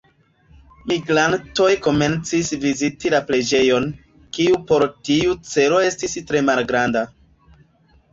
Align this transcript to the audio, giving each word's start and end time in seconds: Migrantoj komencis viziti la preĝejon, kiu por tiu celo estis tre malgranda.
Migrantoj 0.91 1.67
komencis 1.87 2.49
viziti 2.63 3.11
la 3.15 3.19
preĝejon, 3.27 3.85
kiu 4.37 4.57
por 4.71 4.87
tiu 5.11 5.37
celo 5.51 5.83
estis 5.91 6.17
tre 6.33 6.43
malgranda. 6.49 7.05